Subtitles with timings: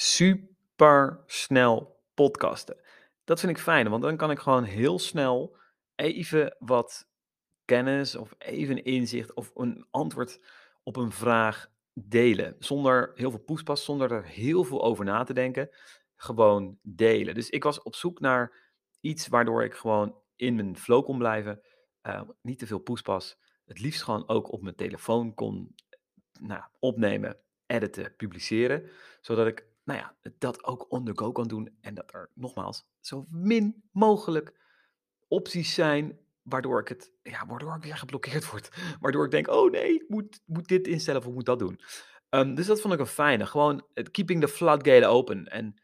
[0.00, 2.76] super snel podcasten.
[3.24, 5.56] Dat vind ik fijn, want dan kan ik gewoon heel snel
[5.94, 7.08] even wat
[7.64, 10.40] kennis of even inzicht of een antwoord
[10.82, 12.56] op een vraag delen.
[12.58, 15.70] Zonder heel veel poespas, zonder er heel veel over na te denken.
[16.16, 17.34] Gewoon delen.
[17.34, 21.60] Dus ik was op zoek naar iets waardoor ik gewoon in mijn flow kon blijven.
[22.02, 23.38] Uh, niet te veel poespas.
[23.64, 25.74] Het liefst gewoon ook op mijn telefoon kon
[26.40, 27.36] nou, opnemen,
[27.66, 28.90] editen, publiceren.
[29.20, 31.76] Zodat ik nou ja, dat ook on the go kan doen.
[31.80, 34.60] En dat er nogmaals zo min mogelijk
[35.28, 38.68] opties zijn waardoor ik het, ja, waardoor ik weer geblokkeerd word.
[39.00, 41.80] Waardoor ik denk, oh nee, ik moet, moet dit instellen of moet dat doen.
[42.30, 43.46] Um, dus dat vond ik een fijne.
[43.46, 45.44] Gewoon het keeping the floodgate open.
[45.44, 45.82] En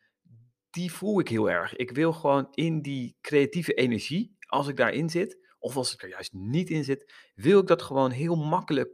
[0.71, 1.77] die voel ik heel erg.
[1.77, 6.09] Ik wil gewoon in die creatieve energie, als ik daarin zit, of als ik er
[6.09, 8.91] juist niet in zit, wil ik dat gewoon heel makkelijk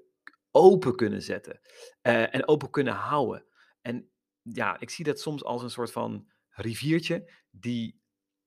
[0.50, 1.60] open kunnen zetten.
[2.02, 3.46] Uh, en open kunnen houden.
[3.80, 4.10] En
[4.42, 8.00] ja, ik zie dat soms als een soort van riviertje, die,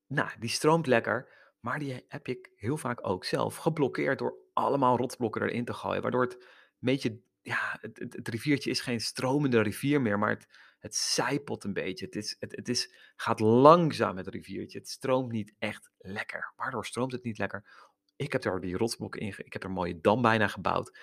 [0.07, 4.97] nou, die stroomt lekker, maar die heb ik heel vaak ook zelf geblokkeerd door allemaal
[4.97, 6.37] rotsblokken erin te gooien, waardoor het
[6.83, 10.47] beetje, ja, het, het, riviertje is geen stromende rivier meer, maar het,
[10.79, 12.05] het zijpelt een beetje.
[12.05, 14.77] Het, is, het, het is, gaat langzaam, het riviertje.
[14.77, 16.53] Het stroomt niet echt lekker.
[16.55, 17.91] Waardoor stroomt het niet lekker?
[18.15, 20.97] Ik heb er die rotsblokken in, ik heb er een mooie dam bijna gebouwd.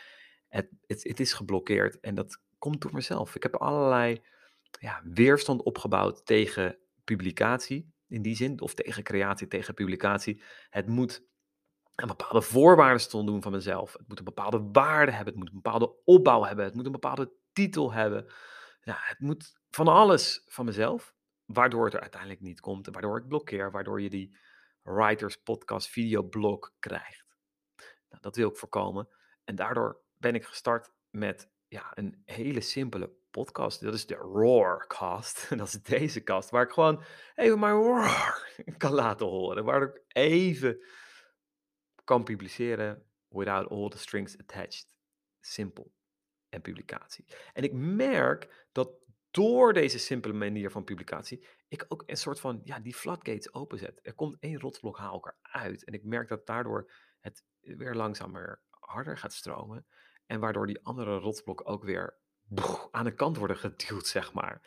[0.49, 3.35] Het, het, het is geblokkeerd en dat komt door mezelf.
[3.35, 4.23] Ik heb allerlei
[4.71, 10.43] ja, weerstand opgebouwd tegen publicatie in die zin, of tegen creatie, tegen publicatie.
[10.71, 11.29] Het moet
[11.95, 13.93] een bepaalde voorwaarden doen van mezelf.
[13.93, 16.93] Het moet een bepaalde waarde hebben, het moet een bepaalde opbouw hebben, het moet een
[16.93, 18.33] bepaalde titel hebben.
[18.81, 23.29] Ja, het moet van alles van mezelf, waardoor het er uiteindelijk niet komt, waardoor ik
[23.29, 24.37] blokkeer, waardoor je die
[24.83, 27.37] writers podcast videoblog krijgt.
[28.09, 29.09] Nou, dat wil ik voorkomen.
[29.45, 33.81] En daardoor ben ik gestart met ja, een hele simpele podcast.
[33.81, 35.49] Dat is de Roarcast.
[35.59, 37.03] Dat is deze kast, waar ik gewoon
[37.35, 39.65] even mijn roar kan laten horen.
[39.65, 40.85] Waar ik even
[42.05, 44.89] kan publiceren without all the strings attached.
[45.41, 45.93] Simpel.
[46.49, 47.25] En publicatie.
[47.53, 48.91] En ik merk dat
[49.31, 53.99] door deze simpele manier van publicatie, ik ook een soort van, ja, die floodgates openzet.
[54.03, 55.85] Er komt één rotsblok haal ik eruit.
[55.85, 59.87] En ik merk dat daardoor het weer langzamer harder gaat stromen.
[60.31, 62.19] En waardoor die andere rotsblokken ook weer
[62.91, 64.61] aan de kant worden geduwd, zeg maar.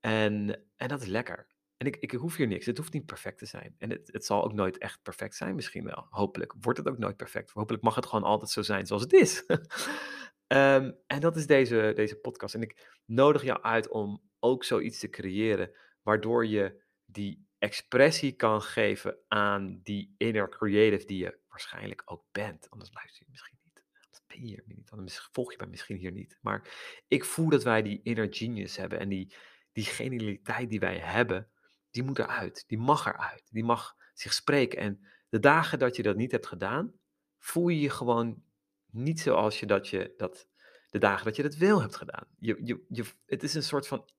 [0.00, 1.46] En, en dat is lekker.
[1.76, 2.66] En ik, ik hoef hier niks.
[2.66, 3.74] Het hoeft niet perfect te zijn.
[3.78, 6.06] En het, het zal ook nooit echt perfect zijn, misschien wel.
[6.10, 7.50] Hopelijk wordt het ook nooit perfect.
[7.50, 9.44] Hopelijk mag het gewoon altijd zo zijn zoals het is.
[9.46, 9.58] um,
[11.06, 12.54] en dat is deze, deze podcast.
[12.54, 18.62] En ik nodig jou uit om ook zoiets te creëren, waardoor je die expressie kan
[18.62, 22.70] geven aan die inner creative die je waarschijnlijk ook bent.
[22.70, 23.58] Anders luister je misschien
[24.32, 26.38] ben hier niet, dan volg je mij misschien hier niet.
[26.40, 26.68] Maar
[27.08, 29.34] ik voel dat wij die inner genius hebben en die,
[29.72, 31.50] die genialiteit die wij hebben,
[31.90, 32.64] die moet eruit.
[32.66, 33.48] Die mag eruit.
[33.50, 34.78] Die mag zich spreken.
[34.78, 36.92] En de dagen dat je dat niet hebt gedaan,
[37.38, 38.42] voel je je gewoon
[38.86, 40.48] niet zoals je dat je dat,
[40.90, 42.26] de dagen dat je dat wel hebt gedaan.
[42.38, 44.10] Je, je, je, het is een soort van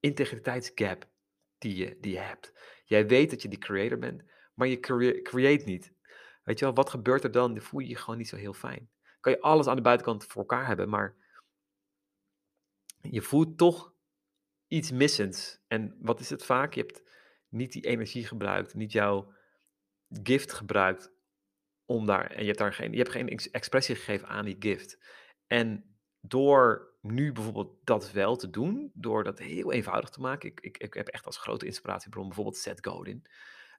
[0.00, 1.10] integriteitsgap
[1.58, 2.52] die je, die je hebt.
[2.84, 4.22] Jij weet dat je die creator bent,
[4.54, 4.80] maar je
[5.22, 5.92] create niet.
[6.42, 7.54] Weet je wel, wat gebeurt er dan?
[7.54, 8.90] Dan voel je je gewoon niet zo heel fijn
[9.24, 11.16] kan je alles aan de buitenkant voor elkaar hebben, maar
[13.00, 13.94] je voelt toch
[14.66, 15.60] iets missends.
[15.66, 16.74] En wat is het vaak?
[16.74, 17.02] Je hebt
[17.48, 19.32] niet die energie gebruikt, niet jouw
[20.22, 21.12] gift gebruikt
[21.84, 24.98] om daar, en je hebt daar geen, je hebt geen expressie gegeven aan die gift.
[25.46, 30.60] En door nu bijvoorbeeld dat wel te doen, door dat heel eenvoudig te maken, ik,
[30.60, 33.26] ik, ik heb echt als grote inspiratiebron bijvoorbeeld Seth Godin.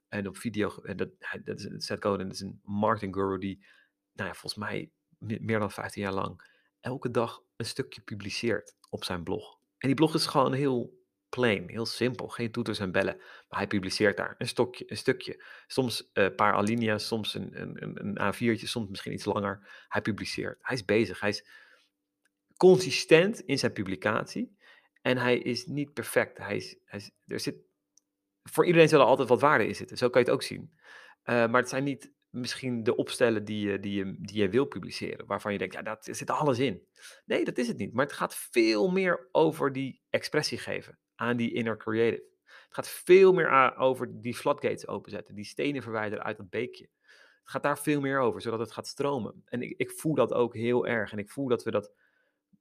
[0.07, 1.09] En op video, en dat,
[1.44, 3.66] dat is, Seth Godin is een marketing guru die,
[4.13, 4.91] nou ja, volgens mij
[5.25, 6.41] meer dan 15 jaar lang,
[6.80, 9.59] elke dag een stukje publiceert op zijn blog.
[9.78, 13.18] En die blog is gewoon heel plain, heel simpel, geen toeters en bellen.
[13.18, 15.44] Maar hij publiceert daar een, stokje, een stukje.
[15.68, 19.86] Soms een paar alinea's, soms een, een, een A4'tje, soms misschien iets langer.
[19.88, 20.58] Hij publiceert.
[20.62, 21.19] Hij is bezig.
[21.19, 21.47] Hij is
[22.57, 24.57] consistent in zijn publicatie.
[25.02, 26.38] En hij is niet perfect.
[26.38, 27.56] Hij is, hij is, er zit,
[28.44, 29.98] voor iedereen zal er altijd wat waarde in zitten.
[29.98, 30.74] Zo kan je het ook zien.
[31.25, 34.65] Uh, maar het zijn niet misschien de opstellen die je, die, je, die je wil
[34.65, 36.87] publiceren, waarvan je denkt, ja, dat zit alles in.
[37.25, 37.93] Nee, dat is het niet.
[37.93, 42.23] Maar het gaat veel meer over die expressie geven aan die inner creative.
[42.43, 46.89] Het gaat veel meer over die floodgates openzetten, die stenen verwijderen uit dat beekje.
[47.41, 49.43] Het gaat daar veel meer over, zodat het gaat stromen.
[49.45, 51.11] En ik, ik voel dat ook heel erg.
[51.11, 51.91] En ik voel dat we dat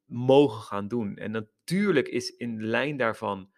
[0.04, 1.16] mogen gaan doen.
[1.16, 3.52] En natuurlijk is in lijn daarvan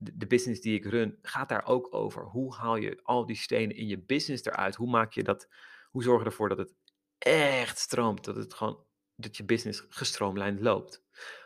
[0.00, 2.24] de, business die ik run gaat daar ook over.
[2.24, 4.74] Hoe haal je al die stenen in je business eruit?
[4.74, 5.48] Hoe maak je dat?
[5.90, 6.74] Hoe zorg je ervoor dat het
[7.18, 8.24] echt stroomt?
[8.24, 8.84] Dat het gewoon
[9.16, 11.02] dat je business gestroomlijnd loopt.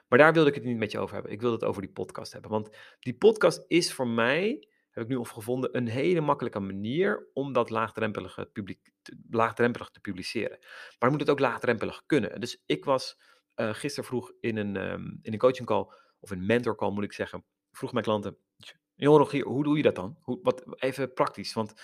[0.08, 1.32] Maar daar wilde ik het niet met je over hebben.
[1.32, 2.50] Ik wilde het over die podcast hebben.
[2.50, 7.52] Want die podcast is voor mij, heb ik nu gevonden, een hele makkelijke manier om
[7.52, 8.90] dat laagdrempelige publiek,
[9.30, 10.58] laagdrempelig te publiceren.
[10.98, 12.40] Maar moet het ook laagdrempelig kunnen.
[12.40, 13.18] Dus ik was
[13.56, 15.86] uh, gisteren vroeg in een, um, in een coaching call,
[16.20, 17.44] of een mentor call moet ik zeggen,
[17.76, 18.36] vroeg mijn klanten,
[18.94, 20.16] joh Rogier, hoe doe je dat dan?
[20.20, 21.74] Hoe, wat, even praktisch, want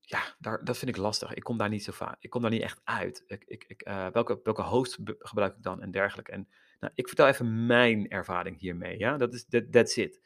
[0.00, 1.34] ja, daar, dat vind ik lastig.
[1.34, 3.22] Ik kom daar niet zo vaak, ik kom daar niet echt uit.
[3.26, 6.32] Ik, ik, ik, uh, welke, welke host gebruik ik dan en dergelijke.
[6.32, 6.48] En
[6.80, 10.20] nou, ik vertel even mijn ervaring hiermee, ja, dat is, that, that's it.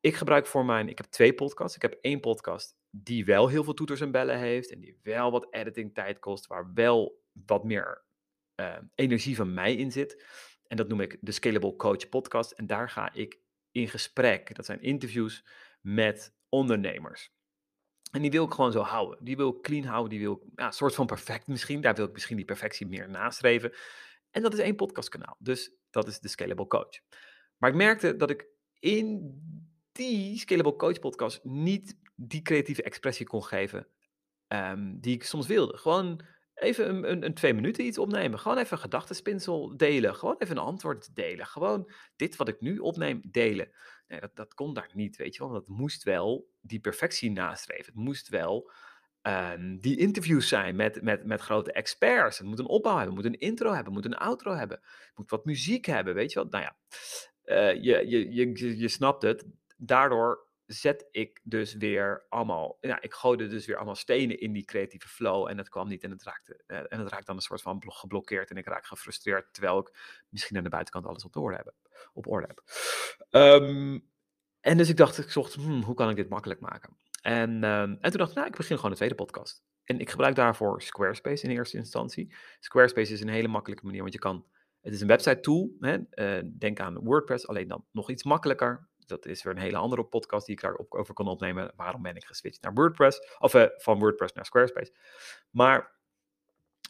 [0.00, 1.76] Ik gebruik voor mijn, ik heb twee podcasts.
[1.76, 5.30] Ik heb één podcast die wel heel veel toeters en bellen heeft en die wel
[5.30, 8.04] wat editing tijd kost, waar wel wat meer
[8.60, 10.24] uh, energie van mij in zit.
[10.66, 12.50] En dat noem ik de Scalable Coach Podcast.
[12.50, 13.40] En daar ga ik
[13.72, 14.54] in gesprek.
[14.54, 15.44] Dat zijn interviews
[15.80, 17.30] met ondernemers.
[18.10, 19.24] En die wil ik gewoon zo houden.
[19.24, 20.10] Die wil ik clean houden.
[20.10, 21.80] Die wil ik ja, een soort van perfect misschien.
[21.80, 23.72] Daar wil ik misschien die perfectie meer nastreven.
[24.30, 25.36] En dat is één podcastkanaal.
[25.38, 27.00] Dus dat is de Scalable Coach.
[27.56, 28.46] Maar ik merkte dat ik
[28.78, 29.34] in
[29.92, 33.88] die Scalable Coach podcast niet die creatieve expressie kon geven
[34.48, 35.76] um, die ik soms wilde.
[35.76, 36.20] Gewoon
[36.58, 38.38] even een, een, een, twee minuten iets opnemen.
[38.38, 40.14] Gewoon even een gedachtenspinsel delen.
[40.14, 41.46] Gewoon even een antwoord delen.
[41.46, 43.70] Gewoon dit wat ik nu opneem delen.
[44.06, 45.52] Nee, dat, dat kon daar niet, weet je wel.
[45.52, 47.84] Dat moest wel die perfectie nastreven.
[47.84, 48.70] Het moest wel
[49.22, 52.38] um, die interviews zijn met, met, met grote experts.
[52.38, 54.78] Het moet een opbouw hebben, het moet een intro hebben, het moet een outro hebben.
[54.82, 56.48] Het moet wat muziek hebben, weet je wel.
[56.50, 56.76] Nou ja,
[57.44, 59.44] uh, je, je, je, je snapt het.
[59.76, 64.64] Daardoor zet ik dus weer allemaal, ja, ik gooide dus weer allemaal stenen in die
[64.64, 67.42] creatieve flow en het kwam niet en het raakte, uh, en het raakte dan een
[67.42, 71.32] soort van geblokkeerd en ik raak gefrustreerd, terwijl ik misschien aan de buitenkant alles op,
[71.32, 71.74] de orde heb,
[72.12, 72.62] op.
[73.30, 74.08] Um,
[74.60, 76.96] en dus ik dacht, ik zocht, hmm, hoe kan ik dit makkelijk maken?
[77.22, 79.62] En, um, en toen dacht ik, nou, ik begin gewoon een tweede podcast.
[79.84, 82.34] En ik gebruik daarvoor Squarespace in eerste instantie.
[82.60, 84.46] Squarespace is een hele makkelijke manier, want je kan,
[84.80, 88.87] het is een website tool, hè, uh, denk aan WordPress, alleen dan nog iets makkelijker
[89.08, 91.72] dat is weer een hele andere podcast die ik daarover kan opnemen.
[91.76, 93.36] Waarom ben ik geswitcht naar WordPress?
[93.38, 94.92] Of uh, van WordPress naar Squarespace.
[95.50, 95.96] Maar,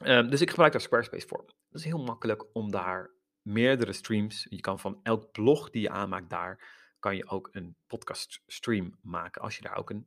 [0.04, 1.44] um, dus ik gebruik daar Squarespace voor.
[1.44, 3.10] Dat is heel makkelijk om daar
[3.42, 4.46] meerdere streams.
[4.48, 6.68] Je kan van elk blog die je aanmaakt daar,
[6.98, 9.42] kan je ook een podcast stream maken.
[9.42, 10.06] Als je daar ook een,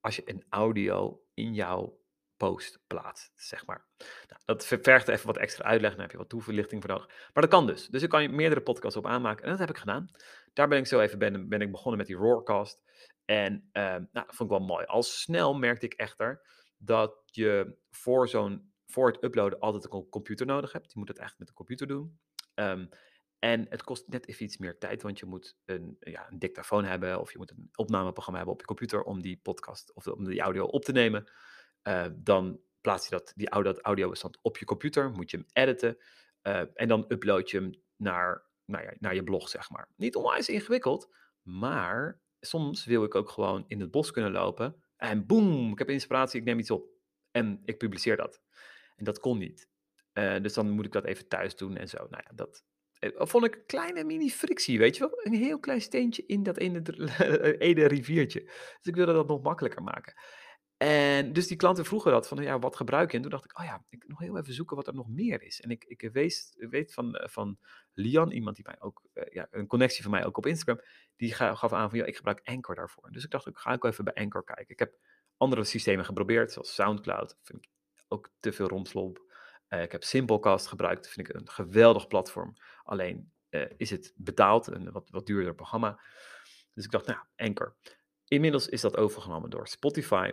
[0.00, 1.98] als je een audio in jouw
[2.36, 3.86] post plaatst, zeg maar.
[4.28, 7.06] Nou, dat vergt even wat extra uitleg, dan heb je wat toeverlichting voor nodig.
[7.06, 7.88] Maar dat kan dus.
[7.88, 10.10] Dus ik kan je meerdere podcasts op aanmaken en dat heb ik gedaan.
[10.52, 12.82] Daar ben ik zo even ben, ik begonnen met die Roarcast.
[13.24, 14.84] En uh, nou, dat vond ik wel mooi.
[14.84, 16.46] Al snel merkte ik echter
[16.76, 20.92] dat je voor, zo'n, voor het uploaden altijd een computer nodig hebt.
[20.92, 22.18] Je moet het echt met een computer doen.
[22.54, 22.88] Um,
[23.38, 26.84] en het kost net even iets meer tijd, want je moet een, ja, een dictafoon
[26.84, 30.24] hebben of je moet een opnameprogramma hebben op je computer om die podcast of om
[30.24, 31.30] die audio op te nemen.
[31.88, 35.96] Uh, dan plaats je dat, die dat audiobestand op je computer, moet je hem editen
[36.42, 39.88] uh, en dan upload je hem naar nou naar je blog, zeg maar.
[39.96, 45.26] Niet onwijs ingewikkeld, maar soms wil ik ook gewoon in het bos kunnen lopen en
[45.26, 46.88] boem, ik heb inspiratie, ik neem iets op
[47.30, 48.42] en ik publiceer dat.
[48.96, 49.68] En dat kon niet.
[50.12, 51.96] Uh, dus dan moet ik dat even thuis doen en zo.
[52.10, 52.64] Nou ja, dat
[53.28, 55.24] vond ik een kleine mini-frictie, weet je wel?
[55.24, 56.82] Een heel klein steentje in dat ene,
[57.58, 58.40] ene riviertje.
[58.42, 60.14] Dus ik wilde dat nog makkelijker maken.
[60.76, 63.16] En dus die klanten vroegen dat, van ja, wat gebruik je?
[63.16, 65.42] En toen dacht ik, oh ja, ik nog heel even zoeken wat er nog meer
[65.42, 65.60] is.
[65.60, 67.58] En ik, ik weet, van, eh, van
[67.92, 70.84] Lian, iemand die mij ook, uh, ja, een connectie van mij ook op Instagram,
[71.16, 73.10] die gaf aan van ja, ik gebruik Anchor daarvoor.
[73.10, 74.68] Dus ik dacht, ik ga ook even bij Anchor kijken.
[74.68, 74.98] Ik heb
[75.36, 77.70] andere systemen geprobeerd, zoals Soundcloud, vind ik
[78.08, 79.20] ook te veel romslomp.
[79.68, 82.56] Uh, ik heb Simplecast gebruikt, vind ik een geweldig platform.
[82.82, 83.30] Alleen
[83.76, 86.00] is het betaald, een wat, wat duurder programma.
[86.74, 87.76] Dus ik dacht, nou, Anchor.
[88.28, 90.30] Inmiddels is dat overgenomen door Spotify.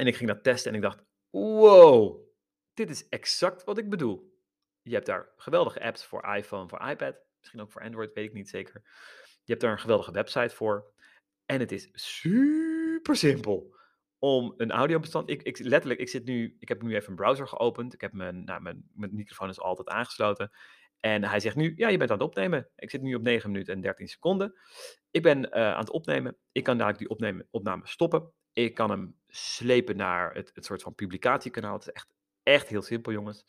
[0.00, 2.20] En ik ging dat testen en ik dacht, wow,
[2.74, 4.38] dit is exact wat ik bedoel.
[4.82, 8.32] Je hebt daar geweldige apps voor iPhone, voor iPad, misschien ook voor Android, weet ik
[8.32, 8.82] niet zeker.
[9.44, 10.92] Je hebt daar een geweldige website voor.
[11.46, 13.74] En het is super simpel
[14.18, 15.30] om een audiobestand.
[15.30, 17.94] Ik, ik, letterlijk, ik zit nu, ik heb nu even een browser geopend.
[17.94, 20.50] Ik heb mijn, nou, mijn, mijn microfoon is altijd aangesloten.
[21.00, 22.68] En hij zegt nu, ja, je bent aan het opnemen.
[22.76, 24.54] Ik zit nu op 9 minuten en 13 seconden.
[25.10, 26.36] Ik ben uh, aan het opnemen.
[26.52, 28.32] Ik kan dadelijk die opnemen, opname stoppen.
[28.52, 31.72] Ik kan hem slepen naar het, het soort van publicatiekanaal.
[31.72, 32.08] Het is echt,
[32.42, 33.44] echt heel simpel, jongens.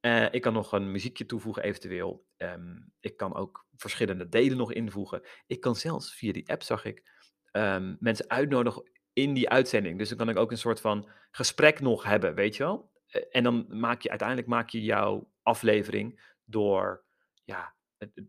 [0.00, 2.26] Uh, ik kan nog een muziekje toevoegen, eventueel.
[2.36, 5.22] Um, ik kan ook verschillende delen nog invoegen.
[5.46, 7.10] Ik kan zelfs via die app, zag ik,
[7.52, 9.98] um, mensen uitnodigen in die uitzending.
[9.98, 12.90] Dus dan kan ik ook een soort van gesprek nog hebben, weet je wel?
[13.10, 17.04] Uh, en dan maak je uiteindelijk maak je jouw aflevering door
[17.44, 17.74] ja,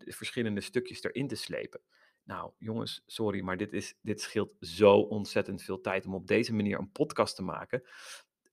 [0.05, 1.81] verschillende stukjes erin te slepen.
[2.29, 6.53] Nou, jongens, sorry, maar dit, is, dit scheelt zo ontzettend veel tijd om op deze
[6.53, 7.83] manier een podcast te maken.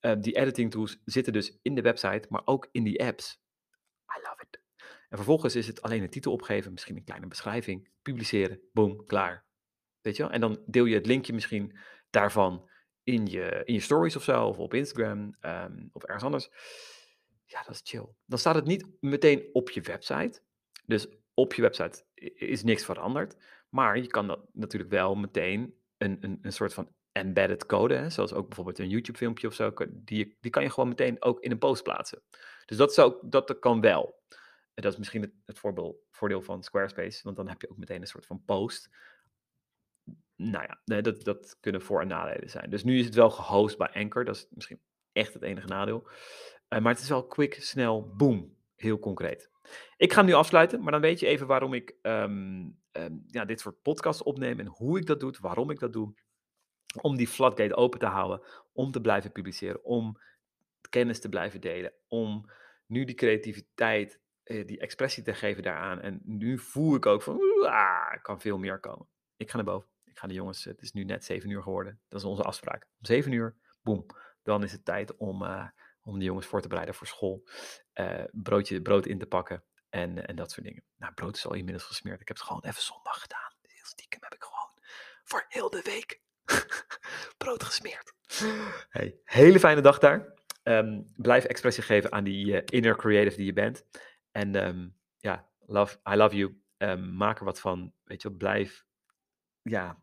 [0.01, 3.41] Uh, die editing tools zitten dus in de website, maar ook in die apps.
[4.17, 4.61] I love it.
[5.09, 9.45] En vervolgens is het alleen een titel opgeven, misschien een kleine beschrijving, publiceren, boom, klaar.
[10.01, 10.33] Weet je wel?
[10.33, 11.79] En dan deel je het linkje misschien
[12.11, 12.71] daarvan
[13.03, 16.49] in je, in je stories of zo, of op Instagram, ehm, of ergens anders.
[17.45, 18.07] Ja, dat is chill.
[18.25, 20.43] Dan staat het niet meteen op je website.
[20.85, 22.05] Dus op je website
[22.35, 23.37] is niks veranderd.
[23.69, 28.11] Maar je kan dat natuurlijk wel meteen een, een, een soort van embedded code, hè,
[28.11, 31.41] zoals ook bijvoorbeeld een YouTube filmpje of zo, die, die kan je gewoon meteen ook
[31.41, 32.23] in een post plaatsen.
[32.65, 34.25] Dus dat, zou, dat kan wel.
[34.75, 38.01] En dat is misschien het, voorbeeld, voordeel van Squarespace, want dan heb je ook meteen
[38.01, 38.91] een soort van post.
[40.37, 42.71] Nou ja, dat, dat kunnen voor- en nadelen zijn.
[42.71, 44.81] Dus nu is het wel gehost bij Anchor, dat is misschien
[45.13, 46.09] echt het enige nadeel.
[46.69, 49.51] Uh, maar het is wel quick, snel, boom, heel concreet.
[49.97, 53.61] Ik ga nu afsluiten, maar dan weet je even waarom ik um, um, ja, dit
[53.61, 56.15] soort podcasts opneem en hoe ik dat doe, waarom ik dat doe.
[57.01, 60.21] Om die floodgate open te houden, om te blijven publiceren, om
[60.91, 62.51] kennis te blijven delen, om
[62.87, 66.01] nu die creativiteit, eh, die expressie te geven daaraan.
[66.01, 69.07] En nu voel ik ook van, ah, er kan veel meer komen.
[69.37, 69.89] Ik ga naar boven.
[70.05, 72.01] Ik ga de jongens, het is nu net 7 uur geworden.
[72.09, 72.83] Dat is onze afspraak.
[72.83, 74.07] Om 7 uur, boem.
[74.43, 75.69] Dan is het tijd om, uh,
[76.03, 77.43] om de jongens voor te bereiden voor school.
[77.95, 79.65] Uh, broodje, brood in te pakken
[79.97, 80.83] en, en dat soort dingen.
[80.97, 82.21] Nou, brood is al inmiddels gesmeerd.
[82.21, 83.53] Ik heb het gewoon even zondag gedaan.
[83.63, 84.71] Heel stiekem heb ik gewoon
[85.25, 86.21] voor heel de week
[87.43, 88.13] brood gesmeerd.
[88.89, 90.35] Hey, hele fijne dag daar.
[90.63, 93.85] Um, blijf expressie geven aan die uh, inner creative die je bent.
[94.31, 96.61] En um, ja, love, I love you.
[96.79, 97.93] Um, maak er wat van.
[98.05, 98.85] Weet je, blijf
[99.63, 100.03] ja,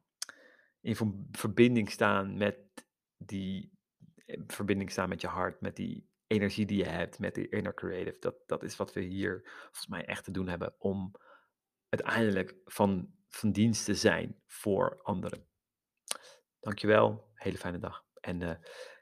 [0.81, 2.57] in verbinding staan met
[3.17, 3.71] die
[4.47, 8.19] verbinding staan met je hart, met die energie die je hebt, met die inner creative.
[8.19, 11.11] Dat, dat is wat we hier volgens mij echt te doen hebben om
[11.89, 15.47] uiteindelijk van, van dienst te zijn voor anderen.
[16.59, 18.05] Dankjewel, hele fijne dag.
[18.19, 18.53] En uh,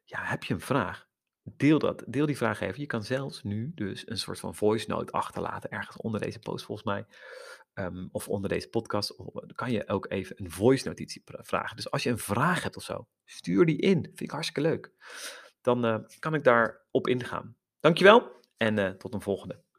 [0.03, 1.09] ja, heb je een vraag?
[1.43, 2.79] Deel dat, deel die vraag even.
[2.79, 6.65] Je kan zelfs nu dus een soort van voice note achterlaten ergens onder deze post
[6.65, 7.05] volgens mij.
[7.73, 9.15] Um, of onder deze podcast.
[9.55, 11.75] Kan je ook even een voice notitie vragen.
[11.75, 14.03] Dus als je een vraag hebt of zo, stuur die in.
[14.03, 14.91] Vind ik hartstikke leuk.
[15.61, 17.55] Dan uh, kan ik daar op ingaan.
[17.79, 19.63] Dankjewel en uh, tot een volgende.